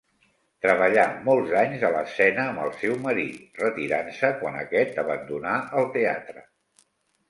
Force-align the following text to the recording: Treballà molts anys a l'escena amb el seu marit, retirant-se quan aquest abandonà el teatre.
Treballà 0.65 1.03
molts 1.27 1.53
anys 1.59 1.85
a 1.91 1.91
l'escena 1.97 2.47
amb 2.53 2.65
el 2.65 2.73
seu 2.81 2.97
marit, 3.05 3.47
retirant-se 3.67 4.35
quan 4.43 4.61
aquest 4.67 5.03
abandonà 5.07 5.57
el 5.83 5.91
teatre. 5.99 6.49